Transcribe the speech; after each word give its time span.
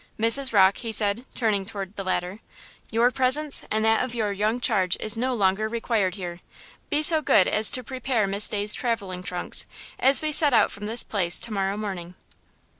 Mrs. 0.19 0.51
Rocke," 0.51 0.77
he 0.77 0.91
said, 0.91 1.25
turning 1.35 1.63
toward 1.63 1.95
the 1.95 2.03
latter, 2.03 2.39
"your 2.89 3.11
presence 3.11 3.61
and 3.69 3.85
that 3.85 4.03
of 4.03 4.15
your 4.15 4.31
young 4.31 4.59
charge 4.59 4.97
is 4.99 5.15
no 5.15 5.35
longer 5.35 5.69
required 5.69 6.15
here. 6.15 6.39
Be 6.89 7.03
so 7.03 7.21
good 7.21 7.47
as 7.47 7.69
to 7.69 7.83
prepare 7.83 8.25
Miss 8.25 8.49
Day's 8.49 8.73
traveling 8.73 9.21
trunks, 9.21 9.67
as 9.99 10.19
we 10.19 10.31
set 10.31 10.53
out 10.53 10.71
from 10.71 10.87
this 10.87 11.03
place 11.03 11.39
to 11.41 11.53
morrow 11.53 11.77
morning." 11.77 12.15